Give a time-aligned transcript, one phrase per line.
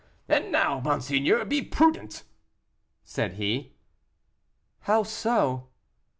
[0.27, 2.23] "And now, monseigneur, be prudent,"
[3.03, 3.75] said he.
[4.79, 5.67] "How so?"